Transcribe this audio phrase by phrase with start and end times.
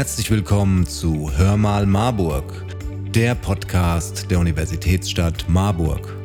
[0.00, 2.64] Herzlich willkommen zu Hör mal Marburg,
[3.14, 6.16] der Podcast der Universitätsstadt Marburg.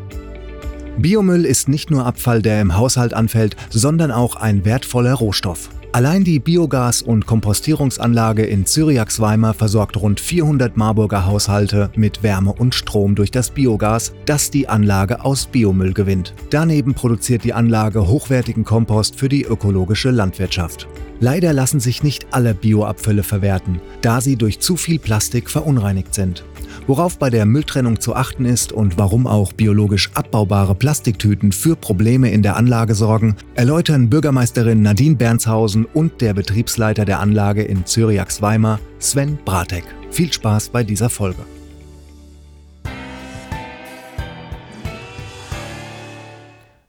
[0.98, 5.72] Biomüll ist nicht nur Abfall, der im Haushalt anfällt, sondern auch ein wertvoller Rohstoff.
[5.96, 12.76] Allein die Biogas- und Kompostierungsanlage in Zyriax-Weimar versorgt rund 400 Marburger Haushalte mit Wärme und
[12.76, 16.34] Strom durch das Biogas, das die Anlage aus Biomüll gewinnt.
[16.50, 20.86] Daneben produziert die Anlage hochwertigen Kompost für die ökologische Landwirtschaft.
[21.22, 26.44] Leider lassen sich nicht alle Bioabfälle verwerten, da sie durch zu viel Plastik verunreinigt sind.
[26.88, 32.32] Worauf bei der Mülltrennung zu achten ist und warum auch biologisch abbaubare Plastiktüten für Probleme
[32.32, 38.80] in der Anlage sorgen, erläutern Bürgermeisterin Nadine Bernshausen und der Betriebsleiter der Anlage in Zyriax-Weimar,
[39.00, 39.84] Sven Bratek.
[40.12, 41.46] Viel Spaß bei dieser Folge.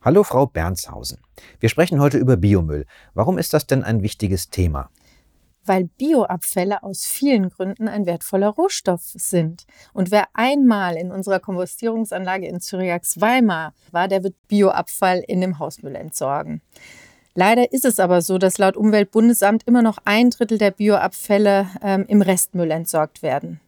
[0.06, 1.18] Hallo Frau Bernshausen.
[1.59, 2.87] Wir sprechen heute über Biomüll.
[3.14, 4.88] Warum ist das denn ein wichtiges Thema?
[5.66, 9.66] Weil Bioabfälle aus vielen Gründen ein wertvoller Rohstoff sind.
[9.92, 15.96] Und wer einmal in unserer Kompostierungsanlage in Zyriax-Weimar war, der wird Bioabfall in dem Hausmüll
[15.96, 16.62] entsorgen.
[17.34, 22.06] Leider ist es aber so, dass laut Umweltbundesamt immer noch ein Drittel der Bioabfälle ähm,
[22.08, 23.60] im Restmüll entsorgt werden.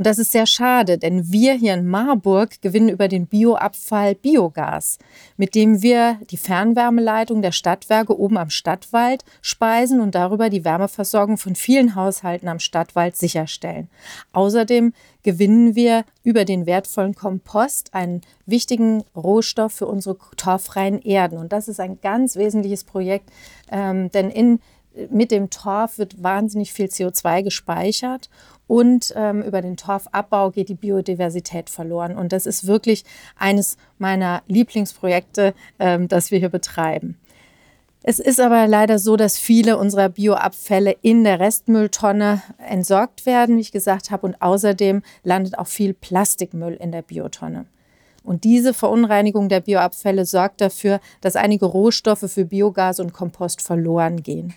[0.00, 4.96] Und das ist sehr schade, denn wir hier in Marburg gewinnen über den Bioabfall Biogas,
[5.36, 11.36] mit dem wir die Fernwärmeleitung der Stadtwerke oben am Stadtwald speisen und darüber die Wärmeversorgung
[11.36, 13.90] von vielen Haushalten am Stadtwald sicherstellen.
[14.32, 21.36] Außerdem gewinnen wir über den wertvollen Kompost einen wichtigen Rohstoff für unsere torffreien Erden.
[21.36, 23.28] Und das ist ein ganz wesentliches Projekt,
[23.70, 24.60] ähm, denn in
[25.08, 28.28] mit dem Torf wird wahnsinnig viel CO2 gespeichert
[28.70, 32.16] und ähm, über den Torfabbau geht die Biodiversität verloren.
[32.16, 33.04] Und das ist wirklich
[33.36, 37.18] eines meiner Lieblingsprojekte, ähm, das wir hier betreiben.
[38.04, 43.62] Es ist aber leider so, dass viele unserer Bioabfälle in der Restmülltonne entsorgt werden, wie
[43.62, 47.66] ich gesagt habe, und außerdem landet auch viel Plastikmüll in der Biotonne.
[48.22, 54.22] Und diese Verunreinigung der Bioabfälle sorgt dafür, dass einige Rohstoffe für Biogas und Kompost verloren
[54.22, 54.54] gehen.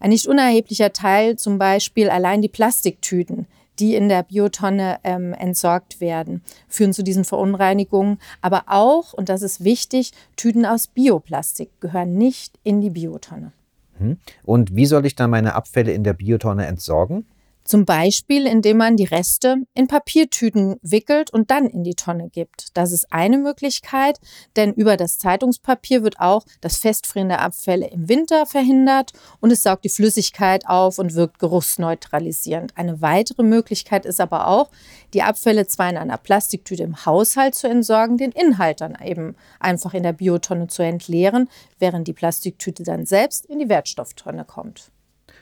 [0.00, 3.46] Ein nicht unerheblicher Teil, zum Beispiel allein die Plastiktüten,
[3.78, 8.18] die in der Biotonne ähm, entsorgt werden, führen zu diesen Verunreinigungen.
[8.40, 13.52] Aber auch, und das ist wichtig, Tüten aus Bioplastik gehören nicht in die Biotonne.
[13.98, 14.18] Hm.
[14.44, 17.26] Und wie soll ich dann meine Abfälle in der Biotonne entsorgen?
[17.68, 22.68] Zum Beispiel, indem man die Reste in Papiertüten wickelt und dann in die Tonne gibt.
[22.72, 24.18] Das ist eine Möglichkeit,
[24.56, 29.64] denn über das Zeitungspapier wird auch das Festfrieren der Abfälle im Winter verhindert und es
[29.64, 32.72] saugt die Flüssigkeit auf und wirkt geruchsneutralisierend.
[32.74, 34.70] Eine weitere Möglichkeit ist aber auch,
[35.12, 39.92] die Abfälle zwar in einer Plastiktüte im Haushalt zu entsorgen, den Inhalt dann eben einfach
[39.92, 44.90] in der Biotonne zu entleeren, während die Plastiktüte dann selbst in die Wertstofftonne kommt.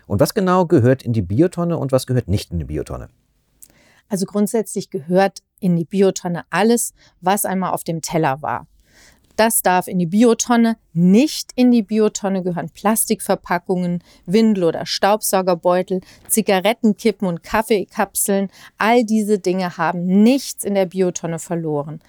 [0.07, 3.09] Und was genau gehört in die Biotonne und was gehört nicht in die Biotonne?
[4.09, 8.67] Also grundsätzlich gehört in die Biotonne alles, was einmal auf dem Teller war.
[9.37, 10.79] Das darf in die Biotonne.
[10.95, 18.49] Nicht in die Biotonne gehören Plastikverpackungen, Windel- oder Staubsaugerbeutel, Zigarettenkippen und Kaffeekapseln.
[18.79, 22.01] All diese Dinge haben nichts in der Biotonne verloren.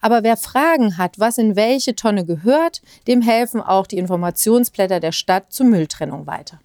[0.00, 5.12] Aber wer Fragen hat, was in welche Tonne gehört, dem helfen auch die Informationsblätter der
[5.12, 6.60] Stadt zur Mülltrennung weiter.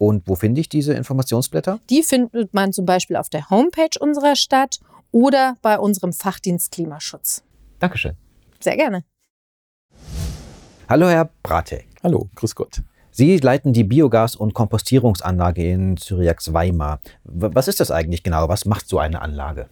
[0.00, 1.78] Und wo finde ich diese Informationsblätter?
[1.90, 4.80] Die findet man zum Beispiel auf der Homepage unserer Stadt
[5.10, 7.42] oder bei unserem Fachdienst Klimaschutz.
[7.80, 8.14] Dankeschön.
[8.60, 9.04] Sehr gerne.
[10.88, 11.86] Hallo, Herr Bratek.
[12.02, 12.80] Hallo, grüß Gott.
[13.10, 17.00] Sie leiten die Biogas- und Kompostierungsanlage in Zyriax-Weimar.
[17.24, 18.48] Was ist das eigentlich genau?
[18.48, 19.68] Was macht so eine Anlage?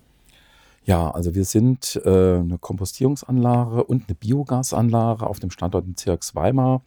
[0.85, 6.83] Ja, also wir sind äh, eine Kompostierungsanlage und eine Biogasanlage auf dem Standort in Zyriax-Weimar.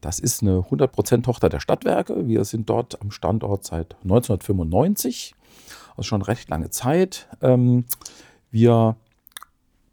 [0.00, 2.26] Das ist eine 100% Tochter der Stadtwerke.
[2.28, 5.34] Wir sind dort am Standort seit 1995,
[5.90, 7.28] also schon recht lange Zeit.
[7.42, 7.84] Ähm,
[8.50, 8.96] wir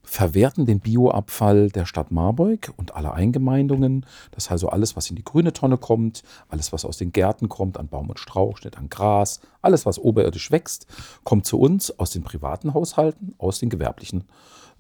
[0.06, 4.06] verwerten den Bioabfall der Stadt Marburg und aller Eingemeindungen.
[4.32, 7.50] Das heißt also alles, was in die grüne Tonne kommt, alles, was aus den Gärten
[7.50, 10.88] kommt, an Baum und Strauchschnitt, an Gras, alles, was oberirdisch wächst,
[11.24, 14.24] kommt zu uns aus den privaten Haushalten, aus den gewerblichen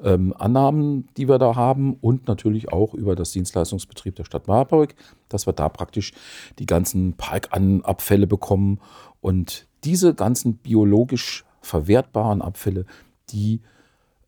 [0.01, 4.95] ähm, Annahmen, die wir da haben und natürlich auch über das Dienstleistungsbetrieb der Stadt Marburg,
[5.28, 6.13] dass wir da praktisch
[6.60, 8.80] die ganzen Parkanabfälle bekommen
[9.19, 12.86] und diese ganzen biologisch verwertbaren Abfälle,
[13.30, 13.62] die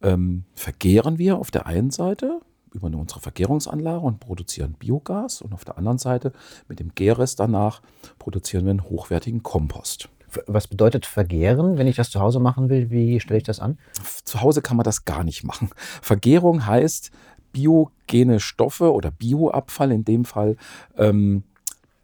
[0.02, 2.42] ähm, vergehren wir auf der einen Seite
[2.74, 6.32] über unsere Vergärungsanlage und produzieren Biogas und auf der anderen Seite
[6.68, 7.82] mit dem Gärrest danach
[8.20, 10.10] produzieren wir einen hochwertigen Kompost.
[10.46, 12.92] Was bedeutet vergären, wenn ich das zu Hause machen will?
[12.92, 13.78] Wie stelle ich das an?
[14.24, 15.70] Zu Hause kann man das gar nicht machen.
[16.02, 17.12] Vergärung heißt,
[17.54, 20.58] biogene Stoffe oder Bioabfall in dem Fall
[20.98, 21.44] ähm,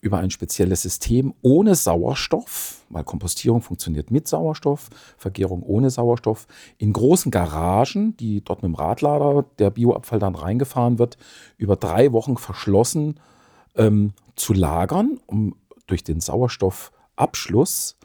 [0.04, 6.46] über ein spezielles System ohne Sauerstoff, weil Kompostierung funktioniert mit Sauerstoff, Vergärung ohne Sauerstoff,
[6.78, 11.18] in großen Garagen, die dort mit dem Radlader der Bioabfall dann reingefahren wird,
[11.58, 13.22] über drei Wochen verschlossen
[13.76, 15.56] ähm, zu lagern, um
[15.88, 17.96] durch den Sauerstoffabschluss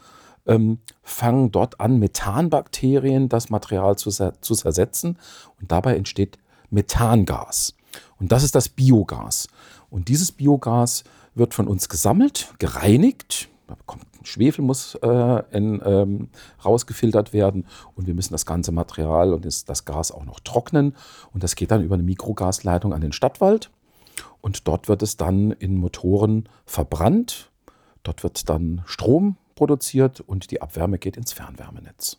[0.46, 5.18] ähm, fangen dort an, Methanbakterien das Material zu, zu zersetzen
[5.60, 6.38] und dabei entsteht
[6.70, 7.74] Methangas.
[8.20, 9.48] Und das ist das Biogas.
[9.90, 11.02] Und dieses Biogas
[11.38, 13.48] wird von uns gesammelt, gereinigt.
[13.66, 16.28] Da kommt Schwefel muss äh, in, ähm,
[16.64, 20.94] rausgefiltert werden und wir müssen das ganze Material und das, das Gas auch noch trocknen.
[21.32, 23.70] Und das geht dann über eine Mikrogasleitung an den Stadtwald.
[24.40, 27.50] Und dort wird es dann in Motoren verbrannt.
[28.02, 32.18] Dort wird dann Strom produziert und die Abwärme geht ins Fernwärmenetz.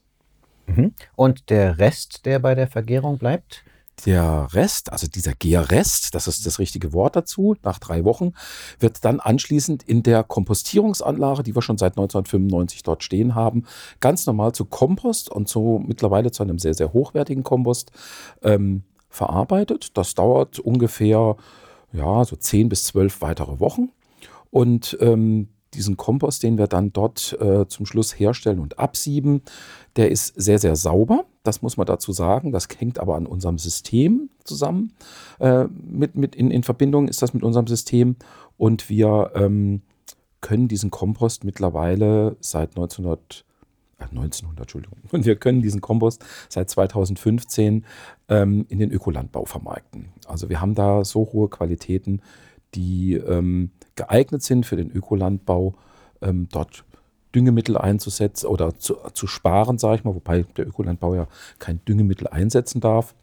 [0.67, 0.93] Mhm.
[1.15, 3.63] Und der Rest, der bei der Vergärung bleibt?
[4.05, 8.33] Der Rest, also dieser Gärrest, das ist das richtige Wort dazu, nach drei Wochen,
[8.79, 13.65] wird dann anschließend in der Kompostierungsanlage, die wir schon seit 1995 dort stehen haben,
[13.99, 17.91] ganz normal zu Kompost und so mittlerweile zu einem sehr, sehr hochwertigen Kompost
[18.41, 19.97] ähm, verarbeitet.
[19.97, 21.35] Das dauert ungefähr
[21.91, 23.89] ja, so zehn bis zwölf weitere Wochen.
[24.51, 29.41] Und ähm, diesen Kompost, den wir dann dort äh, zum Schluss herstellen und absieben,
[29.95, 31.25] der ist sehr, sehr sauber.
[31.43, 32.51] Das muss man dazu sagen.
[32.51, 34.93] Das hängt aber an unserem System zusammen.
[35.39, 38.15] Äh, mit, mit in, in Verbindung ist das mit unserem System.
[38.57, 39.81] Und wir ähm,
[40.41, 43.45] können diesen Kompost mittlerweile seit 1900
[43.99, 44.97] 1900, äh, Entschuldigung.
[45.11, 47.85] Und wir können diesen Kompost seit 2015
[48.29, 50.09] ähm, in den Ökolandbau vermarkten.
[50.25, 52.21] Also wir haben da so hohe Qualitäten,
[52.75, 55.75] die ähm, geeignet sind für den Ökolandbau,
[56.21, 56.85] ähm, dort
[57.35, 61.27] Düngemittel einzusetzen oder zu, zu sparen, sage ich mal, wobei der Ökolandbau ja
[61.59, 63.13] kein Düngemittel einsetzen darf.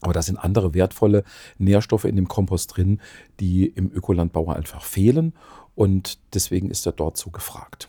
[0.00, 1.24] Aber da sind andere wertvolle
[1.58, 3.00] Nährstoffe in dem Kompost drin,
[3.40, 5.32] die im Ökolandbau einfach fehlen.
[5.74, 7.88] Und deswegen ist er dort so gefragt.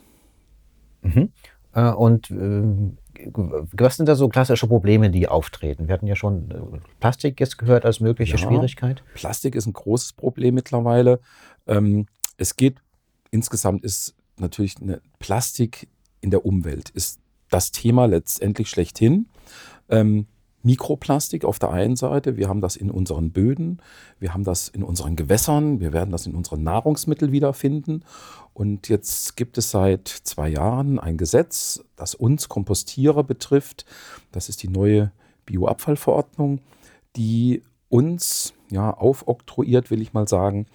[1.02, 1.32] Mhm.
[1.74, 2.64] Äh, und äh,
[3.74, 5.88] was sind da so klassische Probleme, die auftreten?
[5.88, 9.04] Wir hatten ja schon äh, Plastik jetzt gehört als mögliche ja, Schwierigkeit.
[9.14, 11.20] Plastik ist ein großes Problem mittlerweile.
[11.68, 12.08] Ähm,
[12.38, 12.78] es geht
[13.32, 15.88] insgesamt ist natürlich eine Plastik
[16.22, 17.20] in der Umwelt ist
[17.50, 19.28] das Thema letztendlich schlechthin.
[19.90, 20.28] Ähm,
[20.64, 23.82] Mikroplastik auf der einen Seite, wir haben das in unseren Böden,
[24.20, 28.06] wir haben das in unseren Gewässern, wir werden das in unseren Nahrungsmitteln wiederfinden.
[28.54, 33.86] Und jetzt gibt es seit zwei Jahren ein Gesetz, das uns Kompostierer betrifft.
[34.32, 35.12] Das ist die neue
[35.46, 36.62] Bioabfallverordnung,
[37.18, 40.66] die uns ja aufoktroyiert, will ich mal sagen,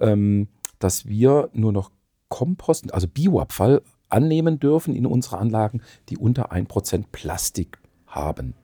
[0.00, 0.48] ähm,
[0.78, 1.90] dass wir nur noch
[2.28, 8.54] Kompost, also Bioabfall annehmen dürfen in unsere Anlagen, die unter 1% Plastik haben.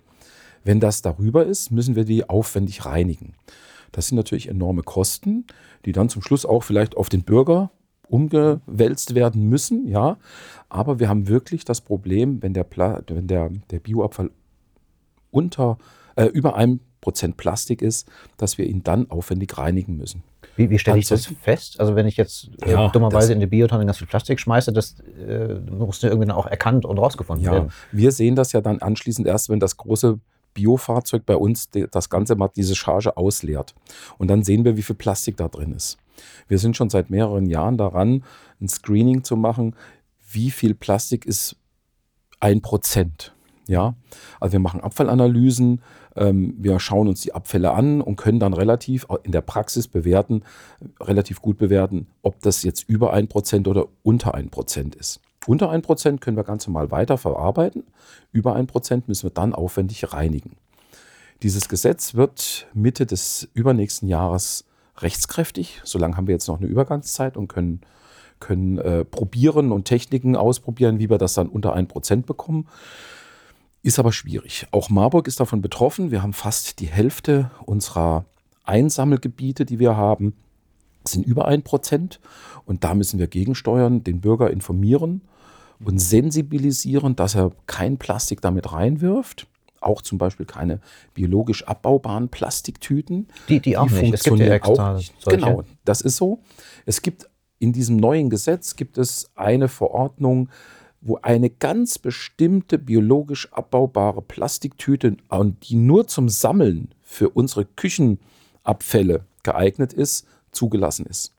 [0.64, 3.34] Wenn das darüber ist, müssen wir die aufwendig reinigen.
[3.90, 5.46] Das sind natürlich enorme Kosten,
[5.84, 7.70] die dann zum Schluss auch vielleicht auf den Bürger
[8.08, 10.18] umgewälzt werden müssen, ja.
[10.68, 14.30] Aber wir haben wirklich das Problem, wenn der, Pla wenn der, der Bioabfall
[15.30, 15.78] unter,
[16.16, 20.22] äh, über einem Prozent Plastik ist, dass wir ihn dann aufwendig reinigen müssen.
[20.56, 21.80] Wie, wie stelle ich das fest?
[21.80, 25.00] Also wenn ich jetzt äh, ja, dummerweise in die Biotonne ganz viel Plastik schmeiße, das
[25.00, 27.72] äh, muss ja irgendwie dann auch erkannt und rausgefunden ja, werden.
[27.90, 30.18] Wir sehen das ja dann anschließend erst, wenn das große
[30.54, 33.74] Biofahrzeug bei uns das Ganze mal diese Charge ausleert.
[34.18, 35.96] Und dann sehen wir, wie viel Plastik da drin ist.
[36.48, 38.24] Wir sind schon seit mehreren Jahren daran,
[38.60, 39.74] ein Screening zu machen,
[40.30, 41.56] wie viel Plastik ist
[42.40, 43.34] ein Prozent.
[43.68, 43.94] Ja,
[44.40, 45.82] also wir machen Abfallanalysen,
[46.16, 50.42] ähm, wir schauen uns die Abfälle an und können dann relativ in der Praxis bewerten,
[51.00, 55.20] relativ gut bewerten, ob das jetzt über ein Prozent oder unter ein Prozent ist.
[55.46, 57.84] Unter ein Prozent können wir ganz normal weiter verarbeiten.
[58.32, 60.56] Über ein Prozent müssen wir dann aufwendig reinigen.
[61.42, 64.64] Dieses Gesetz wird Mitte des übernächsten Jahres
[64.98, 65.80] rechtskräftig.
[65.82, 67.80] Solange haben wir jetzt noch eine Übergangszeit und können,
[68.38, 72.68] können äh, probieren und Techniken ausprobieren, wie wir das dann unter ein Prozent bekommen.
[73.82, 74.66] Ist aber schwierig.
[74.70, 76.10] Auch Marburg ist davon betroffen.
[76.10, 78.24] Wir haben fast die Hälfte unserer
[78.64, 80.34] Einsammelgebiete, die wir haben,
[81.04, 82.20] sind über ein Prozent.
[82.64, 85.22] Und da müssen wir gegensteuern, den Bürger informieren
[85.84, 89.48] und sensibilisieren, dass er kein Plastik damit reinwirft.
[89.80, 90.80] Auch zum Beispiel keine
[91.12, 93.26] biologisch abbaubaren Plastiktüten.
[93.48, 94.14] Die, die auch die nicht.
[94.14, 96.38] Es gibt ja extra Genau, das ist so.
[96.86, 100.48] Es gibt in diesem neuen Gesetz gibt es eine Verordnung,
[101.02, 105.16] wo eine ganz bestimmte biologisch abbaubare Plastiktüte,
[105.62, 111.34] die nur zum Sammeln für unsere Küchenabfälle geeignet ist, zugelassen ist.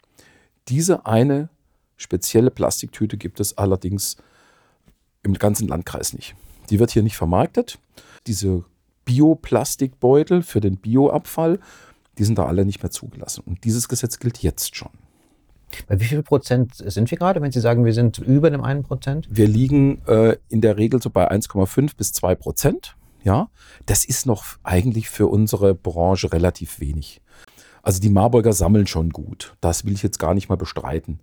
[0.67, 1.49] Diese eine
[1.95, 4.17] spezielle Plastiktüte gibt es allerdings
[5.23, 6.35] im ganzen Landkreis nicht.
[6.69, 7.79] Die wird hier nicht vermarktet.
[8.27, 8.65] Diese
[9.05, 11.59] Bioplastikbeutel für den Bioabfall,
[12.17, 13.43] die sind da alle nicht mehr zugelassen.
[13.45, 14.91] Und dieses Gesetz gilt jetzt schon.
[15.87, 18.83] Bei wie viel Prozent sind wir gerade, wenn Sie sagen, wir sind über dem einen
[18.83, 19.27] Prozent?
[19.29, 22.95] Wir liegen äh, in der Regel so bei 1,5 bis 2 Prozent.
[23.23, 23.49] Ja,
[23.85, 27.21] das ist noch eigentlich für unsere Branche relativ wenig.
[27.81, 29.55] Also die Marburger sammeln schon gut.
[29.61, 31.19] Das will ich jetzt gar nicht mal bestreiten.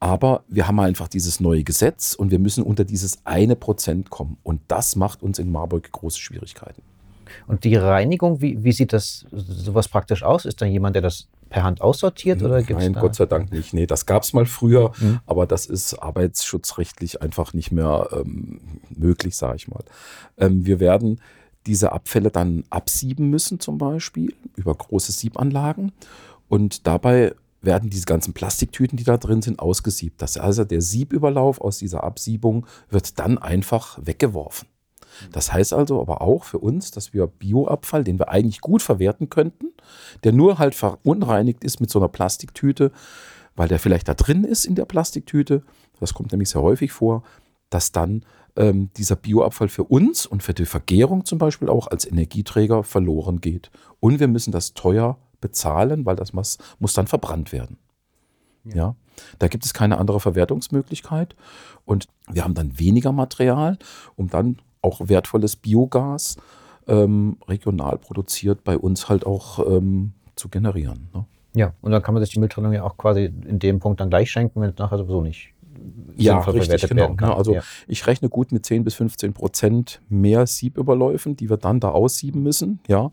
[0.00, 4.38] Aber wir haben einfach dieses neue Gesetz und wir müssen unter dieses eine Prozent kommen.
[4.42, 6.82] Und das macht uns in Marburg große Schwierigkeiten.
[7.46, 10.44] Und die Reinigung, wie, wie sieht das sowas praktisch aus?
[10.44, 12.42] Ist da jemand, der das per Hand aussortiert?
[12.42, 13.00] Oder gibt's Nein, da?
[13.00, 13.74] Gott sei Dank nicht.
[13.74, 15.20] Nee, das gab es mal früher, Mhm.
[15.26, 18.60] aber das ist arbeitsschutzrechtlich einfach nicht mehr ähm,
[18.94, 19.84] möglich, sage ich mal.
[20.36, 21.20] Ähm, wir werden
[21.66, 25.92] diese Abfälle dann absieben müssen, zum Beispiel, über große Siebanlagen.
[26.48, 30.22] Und dabei werden diese ganzen Plastiktüten, die da drin sind, ausgesiebt.
[30.22, 34.67] Das heißt, also der Siebüberlauf aus dieser Absiebung wird dann einfach weggeworfen.
[35.32, 39.30] Das heißt also aber auch für uns, dass wir Bioabfall, den wir eigentlich gut verwerten
[39.30, 39.68] könnten,
[40.24, 42.92] der nur halt verunreinigt ist mit so einer Plastiktüte,
[43.56, 45.62] weil der vielleicht da drin ist in der Plastiktüte,
[46.00, 47.22] das kommt nämlich sehr häufig vor,
[47.70, 48.24] dass dann
[48.56, 53.40] ähm, dieser Bioabfall für uns und für die Vergärung zum Beispiel auch als Energieträger verloren
[53.40, 53.70] geht.
[54.00, 57.78] Und wir müssen das teuer bezahlen, weil das muss, muss dann verbrannt werden.
[58.64, 58.96] Ja.
[59.38, 61.34] da gibt es keine andere Verwertungsmöglichkeit
[61.86, 63.78] und wir haben dann weniger Material,
[64.14, 66.36] um dann auch wertvolles Biogas
[66.86, 71.08] ähm, regional produziert bei uns halt auch ähm, zu generieren.
[71.14, 71.24] Ne?
[71.54, 74.10] Ja, und dann kann man sich die Mülltrennung ja auch quasi in dem Punkt dann
[74.10, 75.52] gleich schenken, wenn es nachher sowieso nicht
[76.16, 77.02] Ja, richtig, genau.
[77.02, 77.30] werden kann.
[77.30, 77.62] Ne, also ja.
[77.86, 82.42] ich rechne gut mit 10 bis 15 Prozent mehr Siebüberläufen, die wir dann da aussieben
[82.42, 82.80] müssen.
[82.86, 83.10] Ja.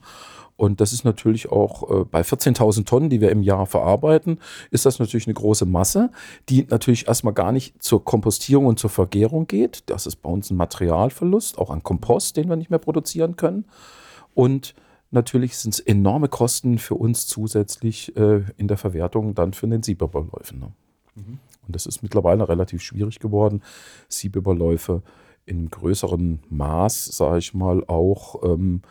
[0.57, 4.39] Und das ist natürlich auch äh, bei 14.000 Tonnen, die wir im Jahr verarbeiten,
[4.71, 6.11] ist das natürlich eine große Masse,
[6.47, 9.83] die natürlich erstmal gar nicht zur Kompostierung und zur Vergärung geht.
[9.87, 13.65] Das ist bei uns ein Materialverlust, auch an Kompost, den wir nicht mehr produzieren können.
[14.33, 14.75] Und
[15.11, 19.83] natürlich sind es enorme Kosten für uns zusätzlich äh, in der Verwertung dann für den
[19.83, 20.59] Siebüberläufen.
[20.59, 20.71] Ne?
[21.15, 23.61] Und das ist mittlerweile relativ schwierig geworden,
[24.07, 25.01] Siebüberläufe
[25.45, 28.81] in größeren Maß, sage ich mal, auch ähm,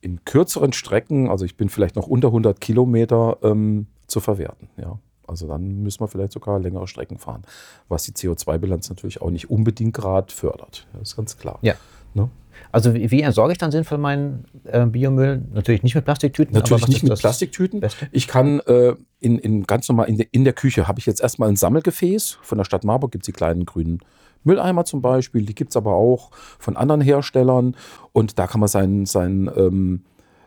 [0.00, 4.68] in kürzeren Strecken, also ich bin vielleicht noch unter 100 Kilometer, ähm, zu verwerten.
[4.76, 4.98] Ja.
[5.26, 7.42] Also dann müssen wir vielleicht sogar längere Strecken fahren,
[7.88, 10.86] was die CO2-Bilanz natürlich auch nicht unbedingt gerade fördert.
[10.94, 11.58] Das ist ganz klar.
[11.60, 11.74] Ja.
[12.14, 12.30] Ne?
[12.72, 15.42] Also wie, wie entsorge ich dann sinnvoll meinen äh, Biomüll?
[15.52, 16.56] Natürlich nicht mit Plastiktüten.
[16.56, 17.80] aber Natürlich nicht mit Plastiktüten.
[17.80, 18.08] Beste?
[18.10, 21.20] Ich kann äh, in, in ganz normal in der, in der Küche habe ich jetzt
[21.20, 22.38] erstmal ein Sammelgefäß.
[22.42, 24.00] Von der Stadt Marburg gibt es die kleinen grünen
[24.44, 25.44] Mülleimer zum Beispiel.
[25.44, 27.76] Die gibt es aber auch von anderen Herstellern.
[28.12, 30.04] Und da kann man seinen, seinen, ähm,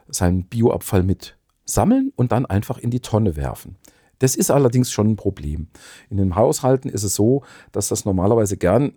[0.08, 3.78] seinen Bioabfall mit sammeln und dann einfach in die Tonne werfen.
[4.20, 5.68] Das ist allerdings schon ein Problem.
[6.10, 8.94] In den Haushalten ist es so, dass das normalerweise gern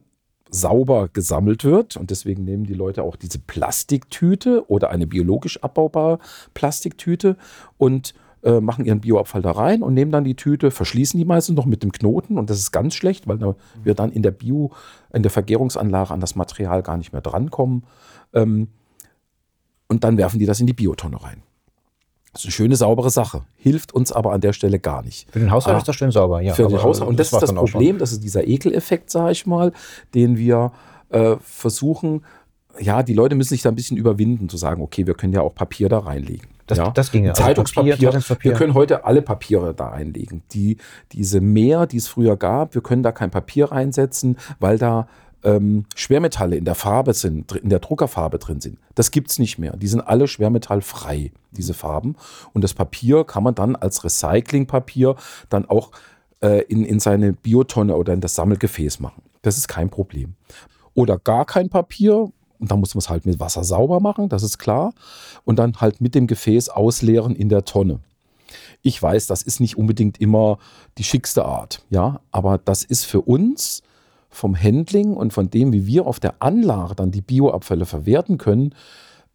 [0.51, 6.19] sauber gesammelt wird und deswegen nehmen die Leute auch diese Plastiktüte oder eine biologisch abbaubare
[6.53, 7.37] Plastiktüte
[7.79, 11.57] und äh, machen ihren Bioabfall da rein und nehmen dann die Tüte, verschließen die meistens
[11.57, 14.31] noch mit dem Knoten und das ist ganz schlecht, weil da wir dann in der
[14.31, 14.71] Bio,
[15.13, 17.85] in der Vergärungsanlage an das Material gar nicht mehr drankommen.
[18.33, 18.69] Ähm,
[19.89, 21.43] und dann werfen die das in die Biotonne rein.
[22.33, 23.43] Das ist eine schöne, saubere Sache.
[23.57, 25.31] Hilft uns aber an der Stelle gar nicht.
[25.31, 26.53] Für den Haushalt Ah, ist das schön sauber, ja.
[26.53, 27.09] für den aber Haushalt.
[27.09, 27.71] Und das, war's ist das.
[27.71, 29.73] Problem, das ist dieser Ekeleffekt, sage ich mal,
[30.15, 30.73] den wir
[31.11, 32.25] äh, versuchen,
[32.81, 35.43] ja, die Leute müssen sich da ein bisschen überwinden, zu sagen, okay, wir können ja
[35.43, 36.49] auch Papier da reinlegen.
[36.67, 36.91] Das- ja?
[36.91, 37.31] das ginge.
[37.31, 37.93] Also Zeitungspapier.
[37.95, 38.51] Papier, Zeitungspapier.
[38.53, 40.43] Wir können heute alle Papiere da einlegen.
[40.53, 40.79] Die,
[41.13, 45.07] diese Mehr, die es früher gab, wir können da kein Papier reinsetzen, weil da
[45.43, 48.79] ähm, Schwermetalle in der Farbe sind, in der Druckerfarbe drin sind.
[48.95, 49.77] Das gibt's nicht mehr.
[49.77, 52.17] Die sind alle schwermetallfrei, diese Farben.
[52.55, 55.17] Und das Papier kann man dann als Recyclingpapier
[55.51, 55.91] dann auch
[56.41, 59.23] äh, in, in seine Biotonne oder in das Sammelgefäß machen.
[59.43, 60.35] Das ist kein Problem.
[60.95, 62.31] Oder gar kein Papier.
[62.59, 64.93] Und dann muss man es halt mit Wasser sauber machen, das ist klar.
[65.45, 68.01] Und dann halt mit dem Gefäß ausleeren in der Tonne.
[68.83, 70.59] Ich weiß, das ist nicht unbedingt immer
[70.99, 73.83] die schickste Art, ja, aber das ist für uns
[74.31, 78.75] vom Handling und von dem, wie wir auf der Anlage dann die Bioabfälle verwerten können,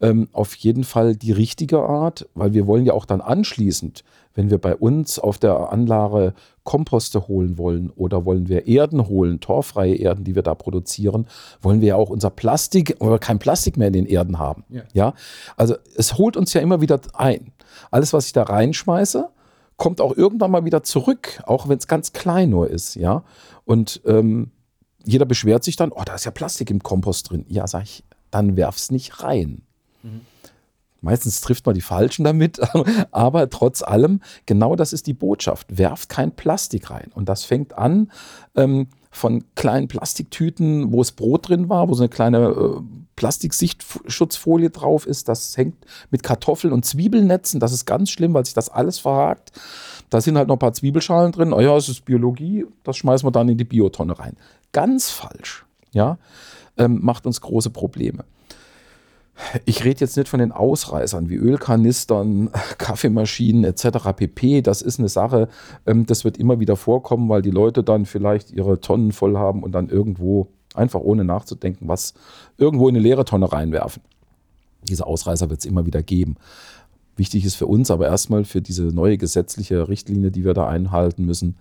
[0.00, 4.04] ähm, auf jeden Fall die richtige Art, weil wir wollen ja auch dann anschließend,
[4.34, 9.40] wenn wir bei uns auf der Anlage Komposte holen wollen oder wollen wir Erden holen,
[9.40, 11.26] torfreie Erden, die wir da produzieren,
[11.60, 14.64] wollen wir ja auch unser Plastik oder kein Plastik mehr in den Erden haben.
[14.68, 14.82] Ja.
[14.92, 15.14] ja,
[15.56, 17.52] also es holt uns ja immer wieder ein.
[17.90, 19.28] Alles, was ich da reinschmeiße,
[19.76, 23.24] kommt auch irgendwann mal wieder zurück, auch wenn es ganz klein nur ist, ja.
[23.64, 24.50] Und ähm,
[25.04, 27.46] jeder beschwert sich dann, oh, da ist ja Plastik im Kompost drin.
[27.48, 29.62] Ja, sag ich, dann werf's nicht rein.
[31.00, 32.60] Meistens trifft man die Falschen damit,
[33.10, 35.78] aber trotz allem, genau das ist die Botschaft.
[35.78, 37.10] Werft kein Plastik rein.
[37.14, 38.10] Und das fängt an
[38.54, 42.80] ähm, von kleinen Plastiktüten, wo es Brot drin war, wo so eine kleine äh,
[43.16, 45.28] Plastiksichtschutzfolie drauf ist.
[45.28, 47.60] Das hängt mit Kartoffeln und Zwiebelnetzen.
[47.60, 49.52] Das ist ganz schlimm, weil sich das alles verhakt.
[50.10, 51.52] Da sind halt noch ein paar Zwiebelschalen drin.
[51.52, 54.36] Oh ja, es ist Biologie, das schmeißen wir dann in die Biotonne rein.
[54.72, 55.64] Ganz falsch.
[55.92, 56.18] Ja,
[56.76, 58.24] ähm, macht uns große Probleme.
[59.64, 64.12] Ich rede jetzt nicht von den Ausreißern wie Ölkanistern, Kaffeemaschinen etc.
[64.14, 64.62] pp.
[64.62, 65.48] Das ist eine Sache,
[65.86, 69.62] ähm, das wird immer wieder vorkommen, weil die Leute dann vielleicht ihre Tonnen voll haben
[69.62, 72.14] und dann irgendwo einfach ohne nachzudenken was
[72.56, 74.02] irgendwo in eine leere Tonne reinwerfen.
[74.88, 76.36] Diese Ausreißer wird es immer wieder geben.
[77.16, 81.26] Wichtig ist für uns aber erstmal für diese neue gesetzliche Richtlinie, die wir da einhalten
[81.26, 81.56] müssen,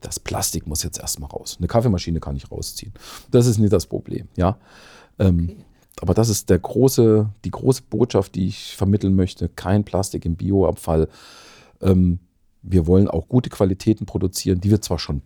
[0.00, 1.56] das Plastik muss jetzt erstmal raus.
[1.58, 2.92] Eine Kaffeemaschine kann ich rausziehen.
[3.30, 4.28] Das ist nicht das Problem.
[4.36, 4.58] Ja.
[5.18, 5.56] Ähm, okay.
[6.00, 9.48] Aber das ist der große, die große Botschaft, die ich vermitteln möchte.
[9.48, 11.08] Kein Plastik im Bioabfall.
[11.80, 12.18] Ähm,
[12.62, 15.22] wir wollen auch gute Qualitäten produzieren, die wir zwar schon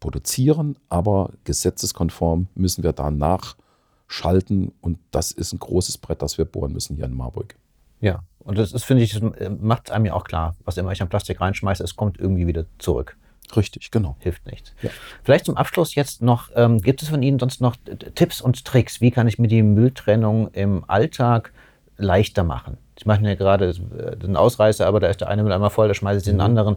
[0.00, 4.72] produzieren, aber gesetzeskonform müssen wir da nachschalten.
[4.80, 7.56] Und das ist ein großes Brett, das wir bohren müssen hier in Marburg.
[8.00, 9.20] Ja, und das ist, finde ich,
[9.58, 12.66] macht einem ja auch klar, was immer ich an Plastik reinschmeiße, es kommt irgendwie wieder
[12.78, 13.16] zurück.
[13.54, 14.16] Richtig, genau.
[14.20, 14.72] Hilft nichts.
[14.82, 14.90] Ja.
[15.22, 17.76] Vielleicht zum Abschluss jetzt noch, ähm, gibt es von Ihnen sonst noch
[18.14, 19.00] Tipps und Tricks?
[19.00, 21.52] Wie kann ich mir die Mülltrennung im Alltag
[21.98, 22.78] leichter machen?
[22.98, 23.74] Ich mache mir gerade
[24.16, 26.40] den äh, Ausreißer, aber da ist der eine Mülleimer voll, da schmeiße ich den mhm.
[26.40, 26.76] anderen.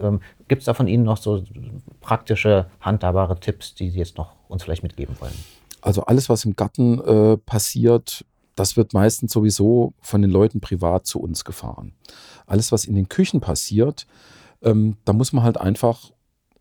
[0.00, 1.44] Ähm, gibt es da von Ihnen noch so
[2.00, 5.34] praktische, handhabbare Tipps, die Sie jetzt noch uns vielleicht mitgeben wollen?
[5.82, 8.24] Also alles, was im Garten äh, passiert,
[8.54, 11.92] das wird meistens sowieso von den Leuten privat zu uns gefahren.
[12.46, 14.06] Alles, was in den Küchen passiert,
[14.64, 16.10] ähm, da muss man halt einfach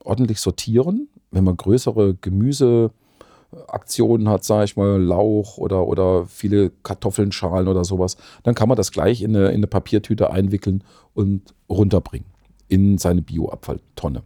[0.04, 1.10] ordentlich sortieren.
[1.32, 7.84] Wenn man größere Gemüseaktionen hat, sage ich mal, Lauch oder, oder viele Kartoffeln, Schalen oder
[7.84, 10.84] sowas, dann kann man das gleich in eine, in eine Papiertüte einwickeln
[11.14, 12.28] und runterbringen
[12.68, 14.24] in seine Bioabfalltonne.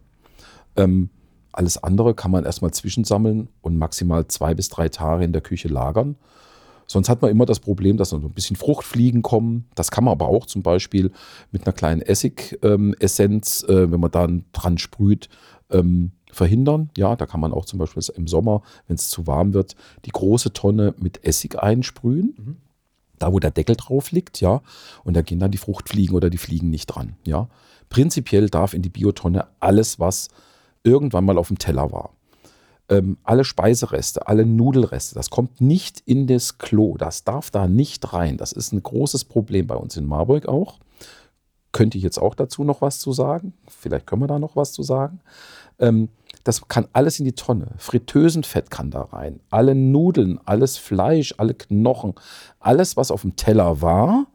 [0.76, 1.10] Ähm,
[1.52, 5.66] alles andere kann man erstmal zwischensammeln und maximal zwei bis drei Tage in der Küche
[5.68, 6.16] lagern.
[6.90, 9.66] Sonst hat man immer das Problem, dass noch ein bisschen Fruchtfliegen kommen.
[9.74, 11.12] Das kann man aber auch zum Beispiel
[11.52, 15.28] mit einer kleinen Essigessenz, ähm, äh, wenn man dann dran sprüht,
[15.70, 16.90] ähm, verhindern.
[16.96, 20.10] Ja, da kann man auch zum Beispiel im Sommer, wenn es zu warm wird, die
[20.10, 22.34] große Tonne mit Essig einsprühen.
[22.36, 22.56] Mhm.
[23.18, 24.62] Da, wo der Deckel drauf liegt, ja,
[25.02, 27.48] und da gehen dann die Fruchtfliegen oder die Fliegen nicht dran, ja.
[27.88, 30.28] Prinzipiell darf in die Biotonne alles, was
[30.84, 32.10] irgendwann mal auf dem Teller war,
[32.88, 36.96] ähm, alle Speisereste, alle Nudelreste, das kommt nicht in das Klo.
[36.96, 38.36] Das darf da nicht rein.
[38.36, 40.78] Das ist ein großes Problem bei uns in Marburg auch.
[41.72, 43.52] Könnte ich jetzt auch dazu noch was zu sagen?
[43.68, 45.20] Vielleicht können wir da noch was zu sagen.
[45.78, 46.08] Ähm,
[46.44, 47.68] das kann alles in die Tonne.
[47.76, 49.40] Fritteusenfett kann da rein.
[49.50, 52.14] Alle Nudeln, alles Fleisch, alle Knochen,
[52.58, 54.26] alles, was auf dem Teller war,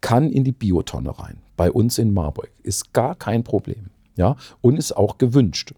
[0.00, 1.38] kann in die Biotonne rein.
[1.56, 2.50] Bei uns in Marburg.
[2.64, 3.90] Ist gar kein Problem.
[4.16, 5.74] Ja, und ist auch gewünscht.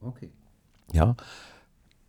[0.00, 0.30] Okay.
[0.92, 1.16] Ja,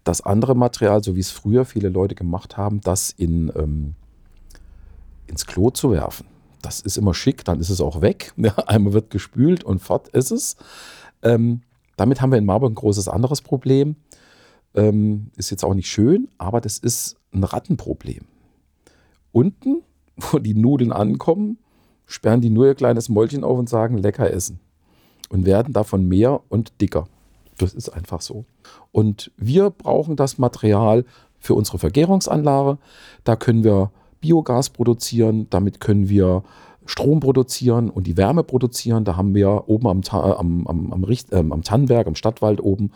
[0.03, 3.95] das andere Material, so wie es früher viele Leute gemacht haben, das in, ähm,
[5.27, 6.27] ins Klo zu werfen.
[6.61, 8.33] Das ist immer schick, dann ist es auch weg.
[8.37, 10.55] Ja, einmal wird gespült und fort ist es.
[11.21, 11.61] Ähm,
[11.97, 13.95] damit haben wir in Marburg ein großes anderes Problem.
[14.75, 18.25] Ähm, ist jetzt auch nicht schön, aber das ist ein Rattenproblem.
[19.31, 19.83] Unten,
[20.15, 21.59] wo die Nudeln ankommen,
[22.05, 24.59] sperren die nur ihr kleines Mäulchen auf und sagen lecker essen.
[25.29, 27.07] Und werden davon mehr und dicker.
[27.57, 28.45] Das ist einfach so.
[28.91, 31.05] Und wir brauchen das Material
[31.39, 32.77] für unsere Vergärungsanlage.
[33.23, 36.43] Da können wir Biogas produzieren, damit können wir
[36.85, 39.05] Strom produzieren und die Wärme produzieren.
[39.05, 42.91] Da haben wir oben am, am, am, am, Richt, ähm, am Tannenberg, am Stadtwald oben,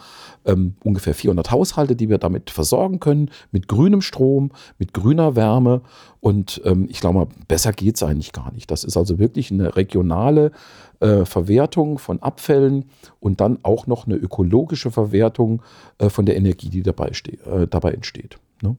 [0.45, 5.82] ähm, ungefähr 400 Haushalte, die wir damit versorgen können, mit grünem Strom, mit grüner Wärme.
[6.19, 8.69] Und ähm, ich glaube mal, besser geht es eigentlich gar nicht.
[8.71, 10.52] Das ist also wirklich eine regionale
[11.00, 12.86] äh, Verwertung von Abfällen
[13.19, 15.62] und dann auch noch eine ökologische Verwertung
[16.00, 17.12] äh, von der Energie, die dabei,
[17.45, 18.38] äh, dabei entsteht.
[18.62, 18.76] Ne?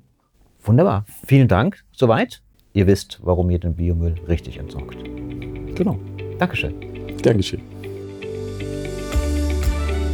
[0.63, 1.05] Wunderbar.
[1.25, 1.85] Vielen Dank.
[1.93, 2.43] Soweit.
[2.73, 4.97] Ihr wisst, warum ihr den Biomüll richtig entsorgt.
[5.75, 5.99] Genau.
[6.39, 6.75] Dankeschön.
[7.23, 7.63] Gern geschehen.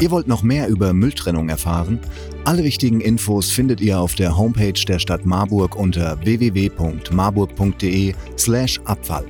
[0.00, 2.00] Ihr wollt noch mehr über Mülltrennung erfahren?
[2.44, 9.24] Alle wichtigen Infos findet ihr auf der Homepage der Stadt Marburg unter www.marburg.de/abfall.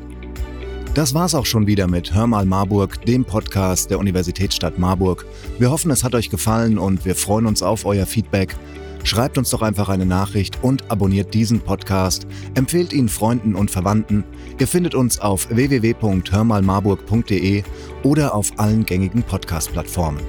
[0.94, 5.26] Das war's auch schon wieder mit Hör mal Marburg, dem Podcast der Universitätsstadt Marburg.
[5.58, 8.56] Wir hoffen, es hat euch gefallen und wir freuen uns auf euer Feedback.
[9.04, 12.26] Schreibt uns doch einfach eine Nachricht und abonniert diesen Podcast.
[12.54, 14.24] Empfehlt ihn Freunden und Verwandten.
[14.58, 17.62] Ihr findet uns auf www.hörmalmarburg.de
[18.02, 20.22] oder auf allen gängigen Podcast-Plattformen.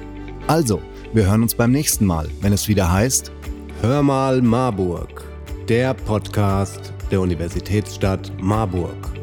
[0.46, 0.82] Also,
[1.14, 3.32] wir hören uns beim nächsten Mal, wenn es wieder heißt
[3.80, 5.24] Hör mal Marburg,
[5.68, 9.15] der Podcast der Universitätsstadt Marburg.